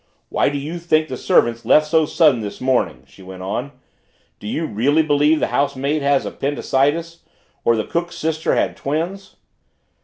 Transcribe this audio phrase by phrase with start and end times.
[0.29, 3.71] "Why do you think the servants left so sudden this morning?" she went on.
[4.39, 7.19] "Do you really believe the housemaid had appendicitis?
[7.63, 9.35] Or the cook's sister had twins?"